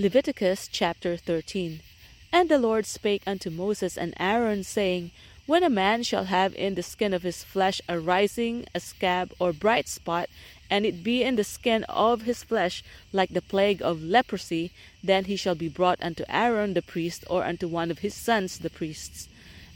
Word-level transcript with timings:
Leviticus 0.00 0.66
chapter 0.66 1.14
13 1.18 1.80
And 2.32 2.48
the 2.48 2.58
Lord 2.58 2.86
spake 2.86 3.20
unto 3.26 3.50
Moses 3.50 3.98
and 3.98 4.14
Aaron, 4.18 4.64
saying, 4.64 5.10
When 5.44 5.62
a 5.62 5.68
man 5.68 6.04
shall 6.04 6.24
have 6.24 6.54
in 6.54 6.74
the 6.74 6.82
skin 6.82 7.12
of 7.12 7.22
his 7.22 7.44
flesh 7.44 7.82
a 7.86 8.00
rising, 8.00 8.64
a 8.74 8.80
scab, 8.80 9.34
or 9.38 9.52
bright 9.52 9.88
spot, 9.88 10.30
and 10.70 10.86
it 10.86 11.04
be 11.04 11.22
in 11.22 11.36
the 11.36 11.44
skin 11.44 11.84
of 11.84 12.22
his 12.22 12.42
flesh 12.42 12.82
like 13.12 13.34
the 13.34 13.42
plague 13.42 13.82
of 13.82 14.02
leprosy, 14.02 14.70
then 15.04 15.26
he 15.26 15.36
shall 15.36 15.54
be 15.54 15.68
brought 15.68 16.02
unto 16.02 16.24
Aaron 16.30 16.72
the 16.72 16.80
priest, 16.80 17.26
or 17.28 17.44
unto 17.44 17.68
one 17.68 17.90
of 17.90 17.98
his 17.98 18.14
sons 18.14 18.56
the 18.56 18.70
priests. 18.70 19.28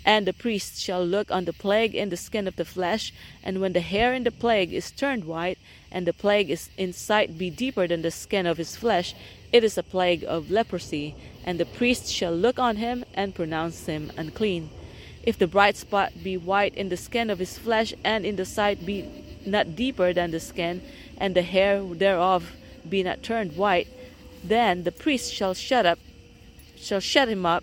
And 0.06 0.26
the 0.26 0.32
priest 0.32 0.80
shall 0.80 1.04
look 1.04 1.30
on 1.30 1.44
the 1.44 1.52
plague 1.52 1.94
in 1.94 2.08
the 2.08 2.16
skin 2.16 2.48
of 2.48 2.56
the 2.56 2.64
flesh, 2.64 3.12
and 3.42 3.60
when 3.60 3.74
the 3.74 3.80
hair 3.80 4.14
in 4.14 4.24
the 4.24 4.30
plague 4.30 4.72
is 4.72 4.90
turned 4.90 5.24
white, 5.24 5.58
and 5.90 6.06
the 6.06 6.12
plague 6.12 6.50
is 6.50 6.70
in 6.76 6.92
sight 6.92 7.38
be 7.38 7.50
deeper 7.50 7.86
than 7.86 8.02
the 8.02 8.10
skin 8.10 8.46
of 8.46 8.58
his 8.58 8.76
flesh, 8.76 9.14
it 9.54 9.62
is 9.62 9.78
a 9.78 9.84
plague 9.84 10.24
of 10.26 10.50
leprosy, 10.50 11.14
and 11.44 11.60
the 11.60 11.64
priest 11.64 12.10
shall 12.10 12.34
look 12.34 12.58
on 12.58 12.74
him 12.74 13.04
and 13.14 13.36
pronounce 13.36 13.86
him 13.86 14.10
unclean. 14.16 14.68
If 15.22 15.38
the 15.38 15.46
bright 15.46 15.76
spot 15.76 16.12
be 16.24 16.36
white 16.36 16.74
in 16.74 16.88
the 16.88 16.96
skin 16.96 17.30
of 17.30 17.38
his 17.38 17.56
flesh, 17.56 17.94
and 18.02 18.26
in 18.26 18.34
the 18.34 18.44
sight 18.44 18.84
be 18.84 19.08
not 19.46 19.76
deeper 19.76 20.12
than 20.12 20.32
the 20.32 20.40
skin, 20.40 20.82
and 21.18 21.36
the 21.36 21.42
hair 21.42 21.80
thereof 21.80 22.50
be 22.88 23.04
not 23.04 23.22
turned 23.22 23.56
white, 23.56 23.86
then 24.42 24.82
the 24.82 24.90
priest 24.90 25.32
shall 25.32 25.54
shut 25.54 25.86
up 25.86 26.00
shall 26.76 27.00
shut 27.00 27.28
him 27.28 27.46
up 27.46 27.62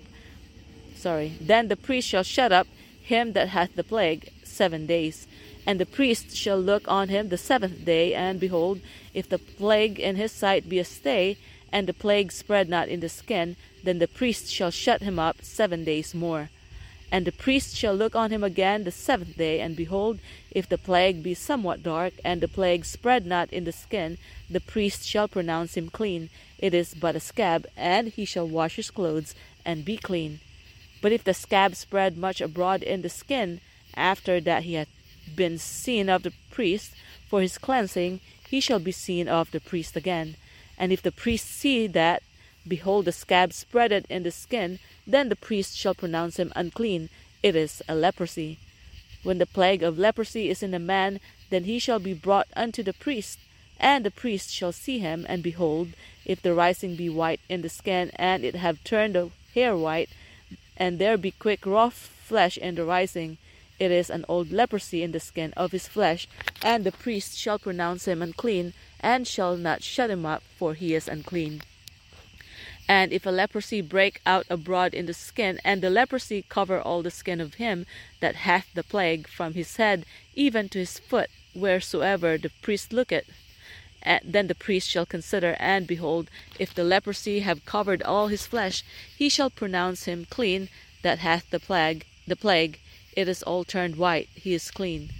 sorry, 0.95 1.33
then 1.41 1.67
the 1.67 1.75
priest 1.75 2.07
shall 2.07 2.23
shut 2.23 2.53
up 2.53 2.67
him 3.01 3.33
that 3.33 3.49
hath 3.49 3.75
the 3.75 3.83
plague 3.83 4.31
seven 4.43 4.85
days. 4.85 5.27
And 5.65 5.79
the 5.79 5.85
priest 5.85 6.35
shall 6.35 6.59
look 6.59 6.87
on 6.87 7.09
him 7.09 7.29
the 7.29 7.37
seventh 7.37 7.83
day, 7.85 8.13
and 8.13 8.39
behold, 8.39 8.79
if 9.13 9.27
the 9.27 9.37
plague 9.37 9.99
in 9.99 10.15
his 10.15 10.31
sight 10.31 10.69
be 10.69 10.79
a 10.79 10.85
stay, 10.85 11.37
and 11.71 11.87
the 11.87 11.93
plague 11.93 12.31
spread 12.31 12.69
not 12.69 12.89
in 12.89 12.99
the 12.99 13.09
skin, 13.09 13.55
then 13.83 13.99
the 13.99 14.07
priest 14.07 14.51
shall 14.51 14.71
shut 14.71 15.01
him 15.01 15.17
up 15.17 15.37
seven 15.41 15.83
days 15.83 16.13
more. 16.13 16.49
And 17.11 17.25
the 17.25 17.31
priest 17.31 17.75
shall 17.75 17.93
look 17.93 18.15
on 18.15 18.31
him 18.31 18.43
again 18.43 18.83
the 18.83 18.91
seventh 18.91 19.35
day, 19.37 19.59
and 19.59 19.75
behold, 19.75 20.19
if 20.49 20.69
the 20.69 20.77
plague 20.77 21.21
be 21.21 21.33
somewhat 21.33 21.83
dark, 21.83 22.13
and 22.23 22.39
the 22.39 22.47
plague 22.47 22.85
spread 22.85 23.25
not 23.25 23.51
in 23.51 23.65
the 23.65 23.73
skin, 23.73 24.17
the 24.49 24.61
priest 24.61 25.05
shall 25.05 25.27
pronounce 25.27 25.75
him 25.75 25.89
clean. 25.89 26.29
It 26.57 26.73
is 26.73 26.93
but 26.93 27.15
a 27.15 27.19
scab, 27.19 27.67
and 27.75 28.09
he 28.09 28.23
shall 28.23 28.47
wash 28.47 28.77
his 28.77 28.91
clothes, 28.91 29.35
and 29.65 29.83
be 29.83 29.97
clean. 29.97 30.39
But 31.01 31.11
if 31.11 31.23
the 31.23 31.33
scab 31.33 31.75
spread 31.75 32.17
much 32.17 32.39
abroad 32.39 32.81
in 32.81 33.01
the 33.01 33.09
skin, 33.09 33.59
after 33.95 34.39
that 34.39 34.63
he 34.63 34.75
hath 34.75 34.89
been 35.35 35.57
seen 35.57 36.09
of 36.09 36.23
the 36.23 36.33
priest 36.49 36.93
for 37.27 37.41
his 37.41 37.57
cleansing, 37.57 38.21
he 38.47 38.59
shall 38.59 38.79
be 38.79 38.91
seen 38.91 39.27
of 39.27 39.51
the 39.51 39.59
priest 39.59 39.95
again. 39.97 40.35
And 40.81 40.91
if 40.91 41.03
the 41.03 41.11
priest 41.11 41.45
see 41.45 41.85
that, 41.85 42.23
behold, 42.67 43.05
the 43.05 43.11
scab 43.11 43.51
spreaded 43.51 44.05
in 44.09 44.23
the 44.23 44.31
skin, 44.31 44.79
then 45.05 45.29
the 45.29 45.35
priest 45.35 45.77
shall 45.77 45.93
pronounce 45.93 46.37
him 46.37 46.51
unclean. 46.55 47.09
It 47.43 47.55
is 47.55 47.83
a 47.87 47.93
leprosy. 47.93 48.57
When 49.21 49.37
the 49.37 49.45
plague 49.45 49.83
of 49.83 49.99
leprosy 49.99 50.49
is 50.49 50.63
in 50.63 50.73
a 50.73 50.79
man, 50.79 51.19
then 51.51 51.65
he 51.65 51.77
shall 51.77 51.99
be 51.99 52.15
brought 52.15 52.47
unto 52.55 52.81
the 52.81 52.93
priest, 52.93 53.37
and 53.79 54.03
the 54.03 54.09
priest 54.09 54.51
shall 54.51 54.71
see 54.71 54.97
him, 54.97 55.23
and 55.29 55.43
behold, 55.43 55.89
if 56.25 56.41
the 56.41 56.55
rising 56.55 56.95
be 56.95 57.09
white 57.09 57.41
in 57.47 57.61
the 57.61 57.69
skin, 57.69 58.09
and 58.15 58.43
it 58.43 58.55
have 58.55 58.83
turned 58.83 59.13
the 59.13 59.29
hair 59.53 59.77
white, 59.77 60.09
and 60.77 60.97
there 60.97 61.15
be 61.15 61.29
quick 61.29 61.63
raw 61.63 61.89
flesh 61.89 62.57
in 62.57 62.73
the 62.73 62.85
rising, 62.85 63.37
it 63.77 63.91
is 63.91 64.09
an 64.09 64.25
old 64.27 64.51
leprosy 64.51 65.03
in 65.03 65.11
the 65.11 65.19
skin 65.19 65.53
of 65.55 65.73
his 65.73 65.87
flesh, 65.87 66.27
and 66.63 66.83
the 66.83 66.91
priest 66.91 67.37
shall 67.37 67.59
pronounce 67.59 68.07
him 68.07 68.23
unclean, 68.23 68.73
and 69.01 69.27
shall 69.27 69.57
not 69.57 69.83
shut 69.83 70.09
him 70.09 70.25
up, 70.25 70.43
for 70.57 70.73
he 70.73 70.95
is 70.95 71.07
unclean. 71.07 71.61
And 72.87 73.13
if 73.13 73.25
a 73.25 73.31
leprosy 73.31 73.81
break 73.81 74.21
out 74.25 74.45
abroad 74.49 74.93
in 74.93 75.05
the 75.05 75.13
skin, 75.13 75.59
and 75.63 75.81
the 75.81 75.89
leprosy 75.89 76.43
cover 76.49 76.79
all 76.79 77.01
the 77.01 77.11
skin 77.11 77.39
of 77.39 77.55
him 77.55 77.85
that 78.19 78.35
hath 78.35 78.67
the 78.73 78.83
plague, 78.83 79.27
from 79.27 79.53
his 79.53 79.77
head 79.77 80.05
even 80.35 80.69
to 80.69 80.79
his 80.79 80.99
foot, 80.99 81.29
wheresoever 81.53 82.37
the 82.37 82.51
priest 82.61 82.91
looketh, 82.91 83.25
eh, 84.03 84.19
then 84.23 84.47
the 84.47 84.55
priest 84.55 84.89
shall 84.89 85.05
consider, 85.05 85.55
and 85.59 85.87
behold, 85.87 86.29
if 86.59 86.73
the 86.73 86.83
leprosy 86.83 87.39
have 87.41 87.65
covered 87.65 88.01
all 88.03 88.27
his 88.27 88.45
flesh, 88.45 88.83
he 89.17 89.29
shall 89.29 89.49
pronounce 89.49 90.05
him 90.05 90.25
clean 90.29 90.69
that 91.01 91.19
hath 91.19 91.49
the 91.49 91.59
plague. 91.59 92.05
The 92.27 92.35
plague, 92.35 92.79
it 93.15 93.27
is 93.27 93.41
all 93.43 93.63
turned 93.63 93.95
white; 93.95 94.29
he 94.35 94.53
is 94.53 94.69
clean. 94.69 95.11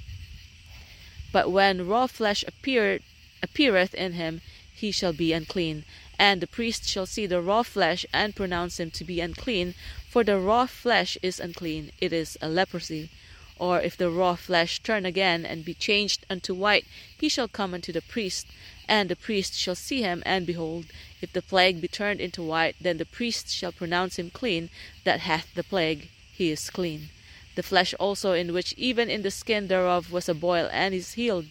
But 1.31 1.51
when 1.51 1.87
raw 1.87 2.07
flesh 2.07 2.43
appear, 2.47 2.99
appeareth 3.43 3.95
in 3.95 4.13
him, 4.13 4.39
he 4.71 4.91
shall 4.91 5.13
be 5.13 5.33
unclean. 5.33 5.83
And 6.19 6.41
the 6.41 6.45
priest 6.45 6.87
shall 6.87 7.07
see 7.07 7.25
the 7.25 7.41
raw 7.41 7.63
flesh, 7.63 8.05
and 8.13 8.35
pronounce 8.35 8.79
him 8.79 8.91
to 8.91 9.03
be 9.03 9.19
unclean, 9.19 9.73
for 10.07 10.23
the 10.23 10.37
raw 10.37 10.67
flesh 10.67 11.17
is 11.23 11.39
unclean; 11.39 11.91
it 11.99 12.13
is 12.13 12.37
a 12.39 12.47
leprosy. 12.47 13.09
Or 13.57 13.81
if 13.81 13.97
the 13.97 14.11
raw 14.11 14.35
flesh 14.35 14.77
turn 14.83 15.07
again, 15.07 15.43
and 15.43 15.65
be 15.65 15.73
changed 15.73 16.23
unto 16.29 16.53
white, 16.53 16.85
he 17.17 17.29
shall 17.29 17.47
come 17.47 17.73
unto 17.73 17.91
the 17.91 18.03
priest, 18.03 18.45
and 18.87 19.09
the 19.09 19.15
priest 19.15 19.55
shall 19.55 19.73
see 19.73 20.03
him, 20.03 20.21
and 20.23 20.45
behold, 20.45 20.85
if 21.19 21.33
the 21.33 21.41
plague 21.41 21.81
be 21.81 21.87
turned 21.87 22.21
into 22.21 22.43
white, 22.43 22.75
then 22.79 22.97
the 22.97 23.05
priest 23.05 23.49
shall 23.49 23.71
pronounce 23.71 24.19
him 24.19 24.29
clean 24.29 24.69
that 25.03 25.21
hath 25.21 25.51
the 25.55 25.63
plague; 25.63 26.09
he 26.31 26.51
is 26.51 26.69
clean 26.69 27.09
the 27.55 27.63
flesh 27.63 27.95
also 27.95 28.33
in 28.33 28.53
which 28.53 28.73
even 28.77 29.09
in 29.09 29.23
the 29.23 29.31
skin 29.31 29.67
thereof 29.67 30.11
was 30.11 30.29
a 30.29 30.33
boil, 30.35 30.69
and 30.71 30.93
is 30.93 31.13
healed. 31.13 31.47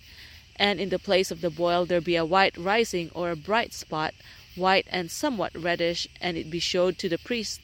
And 0.61 0.79
in 0.79 0.91
the 0.91 0.99
place 0.99 1.31
of 1.31 1.41
the 1.41 1.49
boil 1.49 1.87
there 1.87 2.03
be 2.03 2.17
a 2.17 2.25
white 2.27 2.55
rising, 2.59 3.11
or 3.15 3.31
a 3.31 3.35
bright 3.51 3.73
spot, 3.73 4.13
white 4.55 4.87
and 4.91 5.11
somewhat 5.11 5.57
reddish, 5.57 6.07
and 6.21 6.37
it 6.37 6.51
be 6.51 6.59
showed 6.61 6.99
to 6.99 7.09
the 7.09 7.17
priest. 7.17 7.63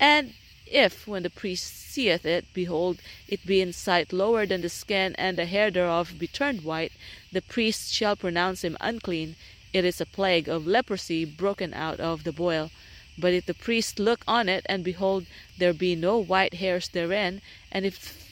And 0.00 0.32
if, 0.64 1.06
when 1.06 1.24
the 1.24 1.28
priest 1.28 1.76
seeth 1.76 2.24
it, 2.24 2.46
behold, 2.54 3.00
it 3.28 3.44
be 3.44 3.60
in 3.60 3.74
sight 3.74 4.14
lower 4.14 4.46
than 4.46 4.62
the 4.62 4.70
skin, 4.70 5.14
and 5.18 5.36
the 5.36 5.44
hair 5.44 5.70
thereof 5.70 6.14
be 6.18 6.26
turned 6.26 6.64
white, 6.64 6.92
the 7.30 7.42
priest 7.42 7.92
shall 7.92 8.16
pronounce 8.16 8.64
him 8.64 8.78
unclean. 8.80 9.36
It 9.74 9.84
is 9.84 10.00
a 10.00 10.06
plague 10.06 10.48
of 10.48 10.66
leprosy 10.66 11.26
broken 11.26 11.74
out 11.74 12.00
of 12.00 12.24
the 12.24 12.32
boil. 12.32 12.70
But 13.18 13.34
if 13.34 13.44
the 13.44 13.52
priest 13.52 13.98
look 13.98 14.22
on 14.26 14.48
it, 14.48 14.64
and 14.70 14.82
behold, 14.82 15.26
there 15.58 15.74
be 15.74 15.94
no 15.94 16.16
white 16.16 16.54
hairs 16.54 16.88
therein, 16.88 17.42
and 17.70 17.84
if 17.84 18.26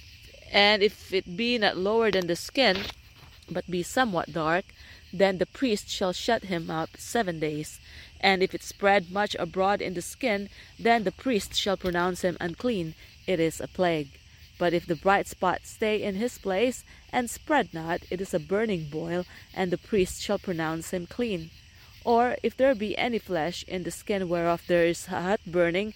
and 0.50 0.82
if 0.82 1.12
it 1.12 1.36
be 1.36 1.58
not 1.58 1.76
lower 1.76 2.10
than 2.10 2.28
the 2.28 2.36
skin, 2.36 2.78
but 3.50 3.70
be 3.70 3.82
somewhat 3.82 4.32
dark, 4.32 4.64
then 5.12 5.38
the 5.38 5.46
priest 5.46 5.88
shall 5.88 6.12
shut 6.12 6.44
him 6.44 6.70
up 6.70 6.90
seven 6.96 7.38
days. 7.38 7.78
And 8.20 8.42
if 8.42 8.54
it 8.54 8.62
spread 8.62 9.10
much 9.10 9.36
abroad 9.38 9.80
in 9.80 9.94
the 9.94 10.02
skin, 10.02 10.48
then 10.78 11.04
the 11.04 11.12
priest 11.12 11.54
shall 11.54 11.76
pronounce 11.76 12.22
him 12.22 12.36
unclean; 12.40 12.94
it 13.26 13.38
is 13.38 13.60
a 13.60 13.68
plague. 13.68 14.18
But 14.58 14.72
if 14.72 14.86
the 14.86 14.96
bright 14.96 15.26
spot 15.28 15.60
stay 15.64 16.02
in 16.02 16.14
his 16.14 16.38
place, 16.38 16.82
and 17.12 17.28
spread 17.28 17.74
not, 17.74 18.00
it 18.10 18.20
is 18.20 18.32
a 18.32 18.40
burning 18.40 18.88
boil, 18.90 19.26
and 19.54 19.70
the 19.70 19.78
priest 19.78 20.22
shall 20.22 20.38
pronounce 20.38 20.90
him 20.90 21.06
clean. 21.06 21.50
Or 22.04 22.36
if 22.42 22.56
there 22.56 22.74
be 22.74 22.96
any 22.96 23.18
flesh 23.18 23.64
in 23.68 23.82
the 23.82 23.90
skin 23.90 24.28
whereof 24.28 24.62
there 24.66 24.86
is 24.86 25.08
a 25.08 25.20
hot 25.20 25.40
burning, 25.46 25.92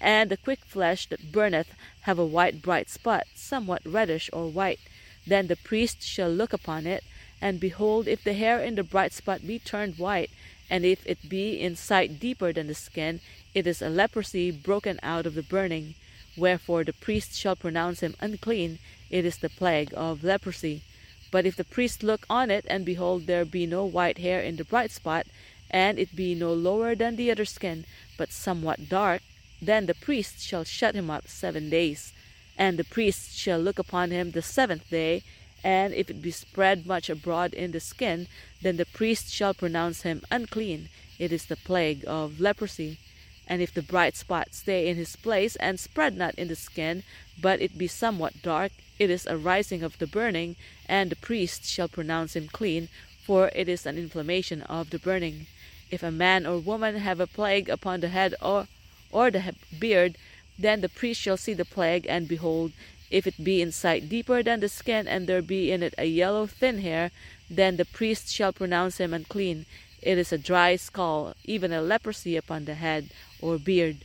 and 0.00 0.30
the 0.30 0.36
quick 0.36 0.60
flesh 0.64 1.06
that 1.08 1.32
burneth 1.32 1.74
have 2.02 2.18
a 2.18 2.26
white 2.26 2.62
bright 2.62 2.88
spot, 2.90 3.26
somewhat 3.34 3.82
reddish 3.84 4.30
or 4.32 4.48
white, 4.48 4.80
then 5.26 5.46
the 5.46 5.56
priest 5.56 6.02
shall 6.02 6.30
look 6.30 6.52
upon 6.52 6.86
it, 6.86 7.04
and 7.40 7.60
behold, 7.60 8.06
if 8.08 8.22
the 8.24 8.34
hair 8.34 8.62
in 8.62 8.74
the 8.74 8.82
bright 8.82 9.12
spot 9.12 9.46
be 9.46 9.58
turned 9.58 9.98
white, 9.98 10.30
and 10.70 10.84
if 10.84 11.06
it 11.06 11.28
be 11.28 11.60
in 11.60 11.76
sight 11.76 12.18
deeper 12.18 12.52
than 12.52 12.66
the 12.66 12.74
skin, 12.74 13.20
it 13.54 13.66
is 13.66 13.82
a 13.82 13.88
leprosy 13.88 14.50
broken 14.50 14.98
out 15.02 15.26
of 15.26 15.34
the 15.34 15.42
burning. 15.42 15.94
Wherefore 16.36 16.84
the 16.84 16.92
priest 16.92 17.34
shall 17.34 17.54
pronounce 17.56 18.00
him 18.00 18.16
unclean, 18.20 18.78
it 19.10 19.24
is 19.24 19.38
the 19.38 19.48
plague 19.50 19.92
of 19.94 20.24
leprosy. 20.24 20.82
But 21.30 21.46
if 21.46 21.56
the 21.56 21.64
priest 21.64 22.02
look 22.02 22.26
on 22.30 22.50
it, 22.50 22.64
and 22.68 22.84
behold, 22.84 23.26
there 23.26 23.44
be 23.44 23.66
no 23.66 23.84
white 23.84 24.18
hair 24.18 24.40
in 24.40 24.56
the 24.56 24.64
bright 24.64 24.90
spot, 24.90 25.26
and 25.70 25.98
it 25.98 26.14
be 26.16 26.34
no 26.34 26.52
lower 26.52 26.94
than 26.94 27.16
the 27.16 27.30
other 27.30 27.44
skin, 27.44 27.84
but 28.16 28.32
somewhat 28.32 28.88
dark, 28.88 29.22
then 29.60 29.86
the 29.86 29.94
priest 29.94 30.40
shall 30.40 30.64
shut 30.64 30.94
him 30.94 31.10
up 31.10 31.28
seven 31.28 31.70
days. 31.70 32.12
And 32.56 32.78
the 32.78 32.84
priest 32.84 33.36
shall 33.36 33.58
look 33.58 33.78
upon 33.78 34.10
him 34.10 34.30
the 34.30 34.42
seventh 34.42 34.88
day, 34.90 35.22
and 35.64 35.94
if 35.94 36.10
it 36.10 36.22
be 36.22 36.30
spread 36.30 36.86
much 36.86 37.08
abroad 37.08 37.54
in 37.54 37.72
the 37.72 37.80
skin, 37.80 38.28
then 38.62 38.76
the 38.76 38.84
priest 38.86 39.32
shall 39.32 39.54
pronounce 39.54 40.02
him 40.02 40.22
unclean. 40.30 40.88
It 41.18 41.32
is 41.32 41.46
the 41.46 41.56
plague 41.56 42.04
of 42.06 42.40
leprosy. 42.40 42.98
And 43.46 43.60
if 43.60 43.74
the 43.74 43.82
bright 43.82 44.16
spot 44.16 44.54
stay 44.54 44.88
in 44.88 44.96
his 44.96 45.16
place, 45.16 45.56
and 45.56 45.78
spread 45.78 46.16
not 46.16 46.34
in 46.36 46.48
the 46.48 46.56
skin, 46.56 47.02
but 47.40 47.60
it 47.60 47.76
be 47.76 47.86
somewhat 47.86 48.42
dark, 48.42 48.72
it 48.98 49.10
is 49.10 49.26
a 49.26 49.36
rising 49.36 49.82
of 49.82 49.98
the 49.98 50.06
burning, 50.06 50.56
and 50.88 51.10
the 51.10 51.16
priest 51.16 51.64
shall 51.64 51.88
pronounce 51.88 52.36
him 52.36 52.48
clean, 52.48 52.88
for 53.24 53.50
it 53.54 53.68
is 53.68 53.86
an 53.86 53.98
inflammation 53.98 54.62
of 54.62 54.90
the 54.90 54.98
burning. 54.98 55.46
If 55.90 56.02
a 56.02 56.10
man 56.10 56.46
or 56.46 56.58
woman 56.58 56.96
have 56.96 57.20
a 57.20 57.26
plague 57.26 57.68
upon 57.68 58.00
the 58.00 58.08
head 58.08 58.34
or, 58.40 58.66
or 59.10 59.30
the 59.30 59.54
beard, 59.78 60.16
then 60.58 60.80
the 60.80 60.88
priest 60.88 61.20
shall 61.20 61.36
see 61.36 61.54
the 61.54 61.64
plague, 61.64 62.06
and 62.08 62.28
behold, 62.28 62.72
if 63.10 63.26
it 63.26 63.44
be 63.44 63.60
in 63.60 63.72
sight 63.72 64.08
deeper 64.08 64.42
than 64.42 64.60
the 64.60 64.68
skin, 64.68 65.06
and 65.06 65.26
there 65.26 65.42
be 65.42 65.70
in 65.70 65.82
it 65.82 65.94
a 65.98 66.04
yellow 66.06 66.46
thin 66.46 66.78
hair, 66.78 67.10
then 67.50 67.76
the 67.76 67.84
priest 67.84 68.28
shall 68.28 68.52
pronounce 68.52 68.98
him 68.98 69.12
unclean. 69.12 69.66
it 70.02 70.18
is 70.18 70.32
a 70.32 70.38
dry 70.38 70.76
skull, 70.76 71.34
even 71.44 71.72
a 71.72 71.80
leprosy 71.80 72.36
upon 72.36 72.64
the 72.64 72.74
head 72.74 73.10
or 73.40 73.58
beard. 73.58 74.04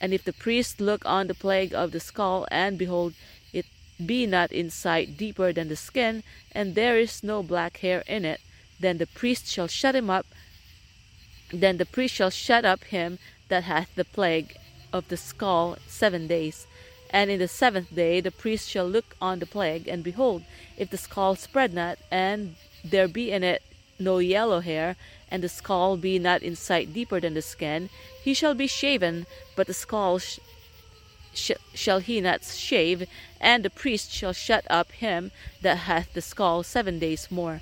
And 0.00 0.12
if 0.12 0.24
the 0.24 0.32
priest 0.32 0.80
look 0.80 1.04
on 1.06 1.26
the 1.26 1.34
plague 1.34 1.74
of 1.74 1.92
the 1.92 2.00
skull, 2.00 2.46
and 2.50 2.76
behold, 2.76 3.14
it 3.52 3.66
be 4.04 4.26
not 4.26 4.52
in 4.52 4.70
sight 4.70 5.16
deeper 5.16 5.52
than 5.52 5.68
the 5.68 5.76
skin, 5.76 6.22
and 6.52 6.74
there 6.74 6.98
is 6.98 7.22
no 7.22 7.42
black 7.42 7.78
hair 7.78 8.02
in 8.06 8.24
it, 8.24 8.40
then 8.80 8.98
the 8.98 9.06
priest 9.06 9.46
shall 9.46 9.68
shut 9.68 9.94
him 9.94 10.10
up. 10.10 10.26
Then 11.52 11.78
the 11.78 11.86
priest 11.86 12.14
shall 12.14 12.30
shut 12.30 12.64
up 12.64 12.84
him 12.84 13.18
that 13.48 13.64
hath 13.64 13.94
the 13.94 14.04
plague 14.04 14.56
of 14.96 15.08
the 15.08 15.16
skull 15.16 15.76
seven 15.86 16.26
days. 16.26 16.66
And 17.10 17.30
in 17.30 17.38
the 17.38 17.48
seventh 17.48 17.94
day 17.94 18.20
the 18.20 18.30
priest 18.30 18.68
shall 18.68 18.88
look 18.88 19.16
on 19.20 19.38
the 19.38 19.46
plague, 19.46 19.86
and 19.86 20.02
behold, 20.02 20.42
if 20.76 20.90
the 20.90 20.96
skull 20.96 21.36
spread 21.36 21.72
not, 21.72 21.98
and 22.10 22.56
there 22.84 23.08
be 23.08 23.30
in 23.30 23.44
it 23.44 23.62
no 23.98 24.18
yellow 24.18 24.60
hair, 24.60 24.96
and 25.30 25.42
the 25.42 25.48
skull 25.48 25.96
be 25.96 26.18
not 26.18 26.42
in 26.42 26.56
sight 26.56 26.92
deeper 26.92 27.20
than 27.20 27.34
the 27.34 27.42
skin, 27.42 27.90
he 28.22 28.34
shall 28.34 28.54
be 28.54 28.66
shaven, 28.66 29.26
but 29.54 29.66
the 29.66 29.74
skull 29.74 30.18
sh- 30.18 30.38
sh- 31.32 31.52
shall 31.74 32.00
he 32.00 32.20
not 32.20 32.44
shave, 32.44 33.08
and 33.40 33.64
the 33.64 33.70
priest 33.70 34.10
shall 34.10 34.32
shut 34.32 34.64
up 34.68 34.92
him 34.92 35.30
that 35.62 35.78
hath 35.90 36.12
the 36.12 36.22
skull 36.22 36.62
seven 36.62 36.98
days 36.98 37.30
more. 37.30 37.60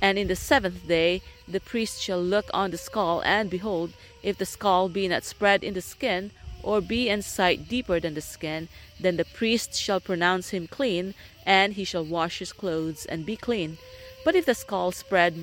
And 0.00 0.18
in 0.18 0.28
the 0.28 0.36
seventh 0.36 0.86
day 0.86 1.22
the 1.46 1.60
priest 1.60 2.00
shall 2.00 2.22
look 2.22 2.46
on 2.52 2.70
the 2.70 2.78
skull, 2.78 3.22
and 3.24 3.50
behold, 3.50 3.92
if 4.22 4.38
the 4.38 4.46
skull 4.46 4.88
be 4.88 5.08
not 5.08 5.24
spread 5.24 5.62
in 5.62 5.74
the 5.74 5.82
skin, 5.82 6.30
or 6.64 6.80
be 6.80 7.08
in 7.08 7.22
sight 7.22 7.68
deeper 7.68 8.00
than 8.00 8.14
the 8.14 8.20
skin, 8.20 8.68
then 8.98 9.16
the 9.16 9.24
priest 9.24 9.74
shall 9.74 10.00
pronounce 10.00 10.50
him 10.50 10.66
clean, 10.66 11.14
and 11.46 11.74
he 11.74 11.84
shall 11.84 12.04
wash 12.04 12.38
his 12.38 12.52
clothes 12.52 13.04
and 13.06 13.26
be 13.26 13.36
clean. 13.36 13.76
But 14.24 14.34
if 14.34 14.46
the 14.46 14.54
skull 14.54 14.90
spread 14.92 15.34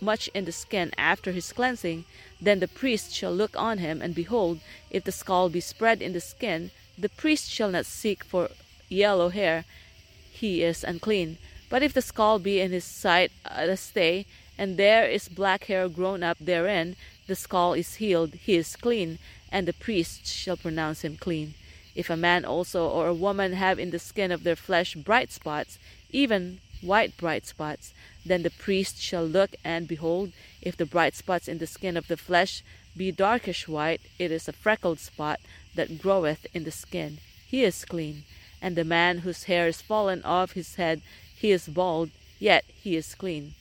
much 0.00 0.28
in 0.32 0.46
the 0.46 0.52
skin 0.52 0.90
after 0.96 1.32
his 1.32 1.52
cleansing, 1.52 2.04
then 2.40 2.60
the 2.60 2.68
priest 2.68 3.12
shall 3.14 3.34
look 3.34 3.54
on 3.56 3.78
him, 3.78 4.00
and 4.00 4.14
behold, 4.14 4.60
if 4.90 5.04
the 5.04 5.12
skull 5.12 5.50
be 5.50 5.60
spread 5.60 6.00
in 6.00 6.14
the 6.14 6.20
skin, 6.20 6.70
the 6.96 7.10
priest 7.10 7.50
shall 7.50 7.70
not 7.70 7.86
seek 7.86 8.24
for 8.24 8.48
yellow 8.88 9.28
hair, 9.28 9.64
he 10.30 10.62
is 10.62 10.84
unclean. 10.84 11.38
But 11.68 11.82
if 11.82 11.92
the 11.92 12.02
skull 12.02 12.38
be 12.38 12.60
in 12.60 12.72
his 12.72 12.84
sight 12.84 13.30
uh, 13.44 13.62
at 13.62 13.68
a 13.68 13.76
stay, 13.76 14.26
and 14.58 14.76
there 14.76 15.06
is 15.06 15.28
black 15.28 15.64
hair 15.64 15.88
grown 15.88 16.22
up 16.22 16.38
therein, 16.40 16.96
the 17.26 17.36
skull 17.36 17.74
is 17.74 17.96
healed, 17.96 18.34
he 18.34 18.56
is 18.56 18.76
clean, 18.76 19.18
and 19.52 19.66
the 19.66 19.72
priest 19.72 20.26
shall 20.26 20.56
pronounce 20.56 21.02
him 21.02 21.16
clean. 21.16 21.54
If 21.94 22.08
a 22.08 22.16
man 22.16 22.44
also 22.44 22.88
or 22.88 23.08
a 23.08 23.14
woman 23.14 23.52
have 23.54 23.78
in 23.78 23.90
the 23.90 23.98
skin 23.98 24.30
of 24.30 24.44
their 24.44 24.56
flesh 24.56 24.94
bright 24.94 25.32
spots, 25.32 25.78
even 26.10 26.60
white 26.80 27.16
bright 27.16 27.46
spots, 27.46 27.92
then 28.24 28.42
the 28.42 28.50
priest 28.50 29.00
shall 29.00 29.24
look, 29.24 29.50
and 29.64 29.88
behold, 29.88 30.32
if 30.62 30.76
the 30.76 30.86
bright 30.86 31.14
spots 31.14 31.48
in 31.48 31.58
the 31.58 31.66
skin 31.66 31.96
of 31.96 32.08
the 32.08 32.16
flesh 32.16 32.62
be 32.96 33.10
darkish 33.10 33.68
white, 33.68 34.00
it 34.18 34.30
is 34.30 34.48
a 34.48 34.52
freckled 34.52 34.98
spot 34.98 35.40
that 35.74 36.00
groweth 36.00 36.46
in 36.54 36.64
the 36.64 36.70
skin. 36.70 37.18
He 37.46 37.64
is 37.64 37.84
clean. 37.84 38.24
And 38.62 38.76
the 38.76 38.84
man 38.84 39.18
whose 39.18 39.44
hair 39.44 39.68
is 39.68 39.80
fallen 39.80 40.22
off 40.22 40.52
his 40.52 40.74
head, 40.74 41.00
he 41.34 41.50
is 41.50 41.66
bald, 41.66 42.10
yet 42.38 42.64
he 42.82 42.96
is 42.96 43.14
clean. 43.14 43.54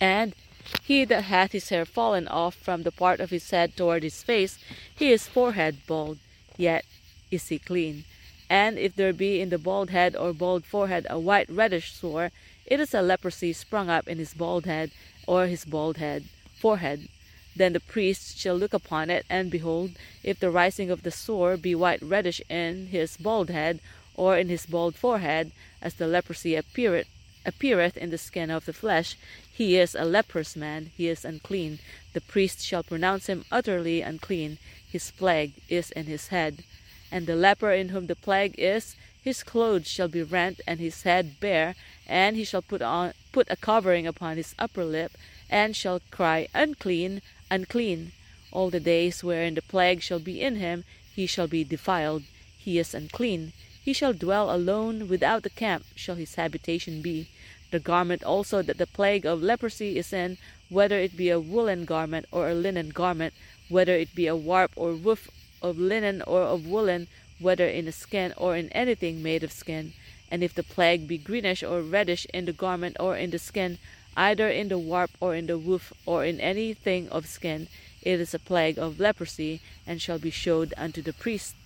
And 0.00 0.34
he 0.82 1.04
that 1.04 1.24
hath 1.24 1.52
his 1.52 1.68
hair 1.68 1.84
fallen 1.84 2.26
off 2.28 2.54
from 2.54 2.82
the 2.82 2.92
part 2.92 3.20
of 3.20 3.30
his 3.30 3.50
head 3.50 3.76
toward 3.76 4.02
his 4.02 4.22
face, 4.22 4.58
he 4.94 5.12
is 5.12 5.28
forehead 5.28 5.78
bald, 5.86 6.18
yet 6.56 6.84
is 7.30 7.48
he 7.48 7.58
clean. 7.58 8.04
And 8.48 8.78
if 8.78 8.96
there 8.96 9.12
be 9.12 9.40
in 9.40 9.50
the 9.50 9.58
bald 9.58 9.90
head 9.90 10.16
or 10.16 10.32
bald 10.32 10.64
forehead 10.64 11.06
a 11.08 11.18
white 11.18 11.48
reddish 11.48 11.92
sore, 11.92 12.32
it 12.66 12.80
is 12.80 12.92
a 12.92 13.02
leprosy 13.02 13.52
sprung 13.52 13.88
up 13.88 14.08
in 14.08 14.18
his 14.18 14.34
bald 14.34 14.66
head 14.66 14.90
or 15.26 15.46
his 15.46 15.64
bald 15.64 15.98
head 15.98 16.24
forehead. 16.58 17.08
Then 17.54 17.72
the 17.72 17.80
priest 17.80 18.38
shall 18.38 18.56
look 18.56 18.72
upon 18.72 19.10
it, 19.10 19.24
and 19.30 19.50
behold, 19.50 19.92
if 20.22 20.40
the 20.40 20.50
rising 20.50 20.90
of 20.90 21.02
the 21.02 21.10
sore 21.10 21.56
be 21.56 21.74
white 21.74 22.02
reddish 22.02 22.40
in 22.48 22.88
his 22.88 23.16
bald 23.16 23.50
head 23.50 23.80
or 24.14 24.36
in 24.36 24.48
his 24.48 24.66
bald 24.66 24.94
forehead, 24.94 25.52
as 25.80 25.94
the 25.94 26.06
leprosy 26.06 26.54
appeareth, 26.54 27.08
appeareth 27.44 27.96
in 27.96 28.10
the 28.10 28.18
skin 28.18 28.50
of 28.50 28.64
the 28.64 28.72
flesh, 28.72 29.16
he 29.52 29.76
is 29.76 29.94
a 29.94 30.04
leprous 30.04 30.56
man, 30.56 30.90
he 30.96 31.08
is 31.08 31.24
unclean. 31.24 31.78
The 32.12 32.20
priest 32.20 32.64
shall 32.64 32.82
pronounce 32.82 33.26
him 33.26 33.44
utterly 33.50 34.00
unclean. 34.00 34.58
His 34.90 35.10
plague 35.10 35.52
is 35.68 35.90
in 35.90 36.06
his 36.06 36.28
head. 36.28 36.64
And 37.12 37.26
the 37.26 37.36
leper 37.36 37.72
in 37.72 37.90
whom 37.90 38.06
the 38.06 38.16
plague 38.16 38.54
is, 38.58 38.96
his 39.22 39.42
clothes 39.42 39.86
shall 39.86 40.08
be 40.08 40.22
rent, 40.22 40.60
and 40.66 40.80
his 40.80 41.02
head 41.02 41.38
bare, 41.40 41.74
and 42.06 42.36
he 42.36 42.44
shall 42.44 42.62
put 42.62 42.80
on 42.80 43.12
put 43.32 43.50
a 43.50 43.56
covering 43.56 44.06
upon 44.06 44.36
his 44.36 44.54
upper 44.58 44.84
lip, 44.84 45.12
and 45.50 45.76
shall 45.76 46.00
cry, 46.10 46.48
Unclean, 46.54 47.20
unclean. 47.50 48.12
All 48.50 48.70
the 48.70 48.80
days 48.80 49.22
wherein 49.22 49.54
the 49.54 49.62
plague 49.62 50.00
shall 50.00 50.20
be 50.20 50.40
in 50.40 50.56
him, 50.56 50.84
he 51.14 51.26
shall 51.26 51.46
be 51.46 51.64
defiled, 51.64 52.22
he 52.58 52.78
is 52.78 52.94
unclean. 52.94 53.52
He 53.90 53.94
shall 53.94 54.12
dwell 54.12 54.54
alone, 54.54 55.08
without 55.08 55.42
the 55.42 55.50
camp 55.50 55.84
shall 55.96 56.14
his 56.14 56.36
habitation 56.36 57.02
be. 57.02 57.26
The 57.72 57.80
garment 57.80 58.22
also 58.22 58.62
that 58.62 58.78
the 58.78 58.86
plague 58.86 59.26
of 59.26 59.42
leprosy 59.42 59.98
is 59.98 60.12
in, 60.12 60.38
whether 60.68 61.00
it 61.00 61.16
be 61.16 61.28
a 61.28 61.40
woolen 61.40 61.86
garment 61.86 62.26
or 62.30 62.48
a 62.48 62.54
linen 62.54 62.90
garment, 62.90 63.34
whether 63.68 63.96
it 63.96 64.14
be 64.14 64.28
a 64.28 64.36
warp 64.36 64.70
or 64.76 64.94
woof 64.94 65.28
of 65.60 65.76
linen 65.76 66.22
or 66.22 66.42
of 66.42 66.68
woolen, 66.68 67.08
whether 67.40 67.66
in 67.66 67.88
a 67.88 67.90
skin 67.90 68.32
or 68.36 68.56
in 68.56 68.68
anything 68.68 69.24
made 69.24 69.42
of 69.42 69.50
skin. 69.50 69.92
And 70.30 70.44
if 70.44 70.54
the 70.54 70.62
plague 70.62 71.08
be 71.08 71.18
greenish 71.18 71.64
or 71.64 71.82
reddish 71.82 72.28
in 72.32 72.44
the 72.44 72.52
garment 72.52 72.96
or 73.00 73.16
in 73.16 73.30
the 73.30 73.40
skin, 73.40 73.78
either 74.16 74.48
in 74.48 74.68
the 74.68 74.78
warp 74.78 75.10
or 75.18 75.34
in 75.34 75.48
the 75.48 75.58
woof 75.58 75.92
or 76.06 76.24
in 76.24 76.38
anything 76.38 77.08
of 77.08 77.26
skin, 77.26 77.66
it 78.02 78.20
is 78.20 78.34
a 78.34 78.38
plague 78.38 78.78
of 78.78 79.00
leprosy, 79.00 79.60
and 79.84 80.00
shall 80.00 80.20
be 80.20 80.30
showed 80.30 80.72
unto 80.76 81.02
the 81.02 81.12
priest. 81.12 81.56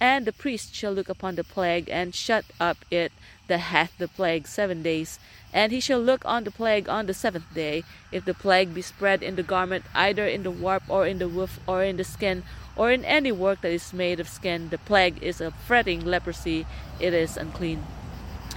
And 0.00 0.24
the 0.24 0.32
priest 0.32 0.74
shall 0.74 0.92
look 0.92 1.10
upon 1.10 1.34
the 1.34 1.44
plague, 1.44 1.90
and 1.90 2.14
shut 2.14 2.46
up 2.58 2.78
it 2.90 3.12
that 3.48 3.58
hath 3.58 3.92
the 3.98 4.08
plague 4.08 4.46
seven 4.46 4.82
days. 4.82 5.18
And 5.52 5.72
he 5.72 5.80
shall 5.80 6.00
look 6.00 6.24
on 6.24 6.44
the 6.44 6.50
plague 6.50 6.88
on 6.88 7.04
the 7.06 7.12
seventh 7.12 7.52
day. 7.54 7.84
If 8.10 8.24
the 8.24 8.32
plague 8.32 8.72
be 8.72 8.80
spread 8.80 9.22
in 9.22 9.36
the 9.36 9.42
garment, 9.42 9.84
either 9.94 10.26
in 10.26 10.42
the 10.42 10.50
warp 10.50 10.84
or 10.88 11.06
in 11.06 11.18
the 11.18 11.28
woof 11.28 11.60
or 11.66 11.84
in 11.84 11.98
the 11.98 12.04
skin, 12.04 12.44
or 12.76 12.90
in 12.90 13.04
any 13.04 13.30
work 13.30 13.60
that 13.60 13.72
is 13.72 13.92
made 13.92 14.20
of 14.20 14.28
skin, 14.28 14.70
the 14.70 14.78
plague 14.78 15.22
is 15.22 15.40
a 15.40 15.50
fretting 15.50 16.04
leprosy, 16.04 16.66
it 16.98 17.12
is 17.12 17.36
unclean. 17.36 17.84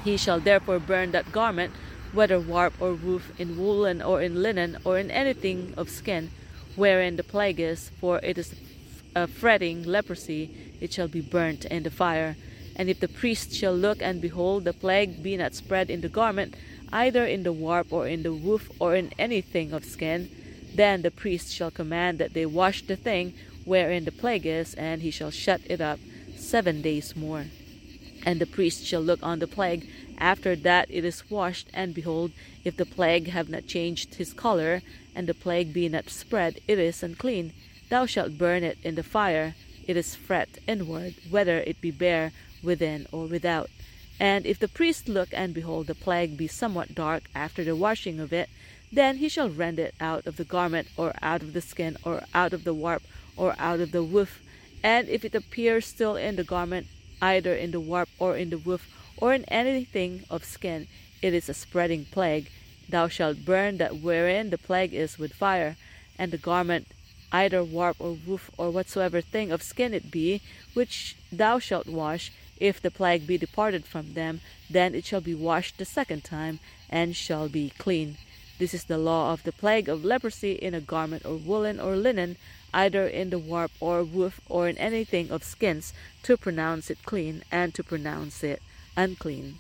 He 0.04 0.16
shall 0.16 0.40
therefore 0.40 0.80
burn 0.80 1.12
that 1.12 1.32
garment, 1.34 1.74
whether 2.14 2.40
warp 2.40 2.80
or 2.80 2.94
woof, 2.94 3.32
in 3.38 3.58
woolen 3.58 4.02
or 4.02 4.22
in 4.22 4.42
linen, 4.42 4.78
or 4.86 4.98
in 4.98 5.12
anything 5.12 5.74
of 5.76 5.90
skin, 5.90 6.32
wherein 6.76 7.18
the 7.18 7.24
plague 7.24 7.60
is, 7.60 7.90
for 8.00 8.20
it 8.20 8.38
is 8.38 8.54
a 9.16 9.28
fretting 9.28 9.84
leprosy, 9.84 10.73
it 10.84 10.94
shall 10.94 11.08
be 11.08 11.22
burnt 11.22 11.66
in 11.66 11.84
the 11.84 11.90
fire. 11.90 12.36
And 12.76 12.90
if 12.90 13.00
the 13.00 13.08
priest 13.08 13.54
shall 13.54 13.74
look 13.74 14.02
and 14.02 14.22
behold 14.22 14.66
the 14.66 14.74
plague 14.74 15.24
be 15.24 15.38
not 15.38 15.56
spread 15.56 15.90
in 15.90 16.02
the 16.02 16.10
garment, 16.10 16.56
either 16.92 17.26
in 17.26 17.44
the 17.44 17.54
warp 17.54 17.92
or 17.92 18.08
in 18.08 18.24
the 18.24 18.34
woof 18.34 18.70
or 18.80 18.96
in 18.96 19.12
anything 19.18 19.72
of 19.72 19.86
skin, 19.86 20.30
then 20.76 21.02
the 21.02 21.12
priest 21.12 21.54
shall 21.54 21.72
command 21.72 22.20
that 22.20 22.34
they 22.34 22.46
wash 22.46 22.86
the 22.86 22.96
thing 22.96 23.34
wherein 23.64 24.04
the 24.06 24.12
plague 24.12 24.46
is, 24.46 24.74
and 24.74 25.02
he 25.02 25.12
shall 25.12 25.32
shut 25.32 25.62
it 25.66 25.80
up 25.80 26.00
seven 26.36 26.82
days 26.82 27.16
more. 27.16 27.46
And 28.26 28.42
the 28.42 28.46
priest 28.46 28.86
shall 28.86 29.02
look 29.02 29.22
on 29.24 29.40
the 29.40 29.48
plague 29.48 29.88
after 30.18 30.56
that 30.56 30.88
it 30.90 31.06
is 31.06 31.30
washed, 31.30 31.68
and 31.74 31.94
behold, 31.94 32.32
if 32.64 32.76
the 32.78 32.86
plague 32.86 33.28
have 33.28 33.50
not 33.50 33.68
changed 33.68 34.16
his 34.16 34.34
color, 34.34 34.82
and 35.16 35.28
the 35.28 35.34
plague 35.34 35.74
be 35.74 35.88
not 35.90 36.10
spread, 36.10 36.60
it 36.68 36.80
is 36.80 37.04
unclean. 37.04 37.54
Thou 37.90 38.06
shalt 38.06 38.38
burn 38.38 38.64
it 38.64 38.78
in 38.84 38.96
the 38.96 39.04
fire. 39.04 39.56
It 39.88 39.98
is 39.98 40.16
fret 40.16 40.50
inward, 40.68 41.16
whether 41.30 41.60
it 41.60 41.82
be 41.82 41.92
bare 41.92 42.32
within 42.62 43.08
or 43.12 43.26
without. 43.26 43.70
And 44.20 44.46
if 44.46 44.60
the 44.60 44.68
priest 44.68 45.10
look 45.10 45.30
and 45.34 45.54
behold 45.54 45.88
the 45.88 45.96
plague 45.96 46.38
be 46.38 46.48
somewhat 46.48 46.96
dark 46.96 47.24
after 47.36 47.64
the 47.64 47.76
washing 47.76 48.20
of 48.20 48.32
it, 48.32 48.50
then 48.92 49.18
he 49.18 49.28
shall 49.28 49.50
rend 49.50 49.80
it 49.80 49.96
out 50.00 50.28
of 50.28 50.38
the 50.38 50.44
garment, 50.44 50.88
or 50.96 51.14
out 51.22 51.42
of 51.42 51.54
the 51.54 51.62
skin, 51.62 51.98
or 52.04 52.24
out 52.34 52.54
of 52.54 52.64
the 52.64 52.74
warp, 52.74 53.02
or 53.36 53.56
out 53.58 53.80
of 53.80 53.92
the 53.92 54.04
woof. 54.04 54.42
And 54.84 55.10
if 55.10 55.26
it 55.26 55.34
appear 55.34 55.82
still 55.82 56.16
in 56.16 56.36
the 56.36 56.44
garment, 56.44 56.88
either 57.22 57.56
in 57.56 57.72
the 57.72 57.80
warp 57.80 58.10
or 58.20 58.38
in 58.38 58.50
the 58.50 58.58
woof 58.58 58.88
or 59.18 59.34
in 59.34 59.46
anything 59.46 60.24
of 60.30 60.44
skin, 60.44 60.88
it 61.22 61.34
is 61.34 61.50
a 61.50 61.54
spreading 61.54 62.06
plague. 62.06 62.52
Thou 62.90 63.08
shalt 63.08 63.46
burn 63.46 63.78
that 63.78 63.98
wherein 63.98 64.50
the 64.50 64.58
plague 64.58 64.94
is 64.94 65.18
with 65.18 65.34
fire, 65.34 65.78
and 66.20 66.32
the 66.32 66.38
garment, 66.38 66.88
either 67.34 67.64
warp 67.64 67.98
or 68.00 68.14
woof 68.14 68.52
or 68.58 68.70
whatsoever 68.70 69.20
thing 69.20 69.52
of 69.52 69.64
skin 69.64 69.94
it 69.94 70.12
be, 70.12 70.42
which 70.74 71.18
thou 71.32 71.58
shalt 71.58 71.88
wash, 71.88 72.32
if 72.58 72.80
the 72.80 72.92
plague 72.92 73.26
be 73.26 73.38
departed 73.38 73.84
from 73.84 74.14
them, 74.14 74.40
then 74.70 74.94
it 74.94 75.04
shall 75.04 75.20
be 75.20 75.34
washed 75.34 75.78
the 75.78 75.86
second 75.86 76.24
time, 76.24 76.60
and 76.90 77.16
shall 77.16 77.50
be 77.50 77.74
clean. 77.78 78.18
This 78.60 78.76
is 78.76 78.84
the 78.84 79.00
law 79.00 79.34
of 79.34 79.44
the 79.44 79.52
plague 79.52 79.90
of 79.90 80.06
leprosy 80.06 80.54
in 80.54 80.76
a 80.76 80.80
garment 80.80 81.26
or 81.26 81.36
woolen 81.36 81.80
or 81.80 81.96
linen, 81.98 82.38
either 82.72 83.08
in 83.08 83.32
the 83.32 83.40
warp 83.40 83.72
or 83.80 84.04
woof 84.04 84.40
or 84.48 84.70
in 84.70 84.78
anything 84.78 85.32
of 85.32 85.44
skins, 85.44 85.92
to 86.22 86.38
pronounce 86.38 86.92
it 86.92 87.00
clean 87.04 87.44
and 87.52 87.74
to 87.74 87.84
pronounce 87.84 88.44
it 88.44 88.62
unclean. 88.96 89.58